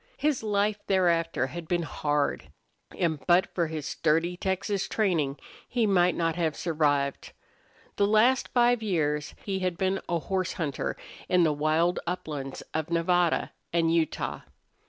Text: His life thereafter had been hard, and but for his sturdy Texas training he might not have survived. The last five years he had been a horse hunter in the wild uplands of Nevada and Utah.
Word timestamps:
His 0.17 0.41
life 0.41 0.79
thereafter 0.87 1.45
had 1.45 1.67
been 1.67 1.83
hard, 1.83 2.49
and 2.97 3.23
but 3.27 3.53
for 3.53 3.67
his 3.67 3.85
sturdy 3.85 4.35
Texas 4.35 4.87
training 4.87 5.37
he 5.69 5.85
might 5.85 6.15
not 6.15 6.35
have 6.37 6.55
survived. 6.57 7.33
The 7.97 8.07
last 8.07 8.47
five 8.47 8.81
years 8.81 9.35
he 9.45 9.59
had 9.59 9.77
been 9.77 10.01
a 10.09 10.17
horse 10.17 10.53
hunter 10.53 10.97
in 11.29 11.43
the 11.43 11.53
wild 11.53 11.99
uplands 12.07 12.63
of 12.73 12.89
Nevada 12.89 13.51
and 13.71 13.93
Utah. 13.93 14.39